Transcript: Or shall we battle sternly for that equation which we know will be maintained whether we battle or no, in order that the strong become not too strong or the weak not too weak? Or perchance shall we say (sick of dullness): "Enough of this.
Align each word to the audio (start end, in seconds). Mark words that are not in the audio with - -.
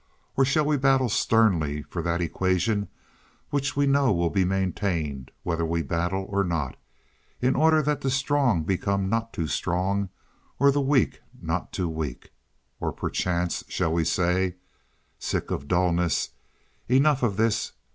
Or 0.35 0.43
shall 0.45 0.65
we 0.65 0.77
battle 0.77 1.09
sternly 1.09 1.83
for 1.83 2.01
that 2.01 2.21
equation 2.21 2.87
which 3.51 3.75
we 3.75 3.85
know 3.85 4.11
will 4.11 4.31
be 4.31 4.43
maintained 4.43 5.29
whether 5.43 5.63
we 5.63 5.83
battle 5.83 6.25
or 6.27 6.43
no, 6.43 6.71
in 7.39 7.55
order 7.55 7.83
that 7.83 8.01
the 8.01 8.09
strong 8.09 8.63
become 8.63 9.09
not 9.09 9.31
too 9.31 9.45
strong 9.45 10.09
or 10.57 10.71
the 10.71 10.81
weak 10.81 11.19
not 11.39 11.71
too 11.71 11.87
weak? 11.87 12.31
Or 12.79 12.91
perchance 12.91 13.63
shall 13.67 13.93
we 13.93 14.03
say 14.03 14.55
(sick 15.19 15.51
of 15.51 15.67
dullness): 15.67 16.29
"Enough 16.89 17.21
of 17.21 17.37
this. 17.37 17.73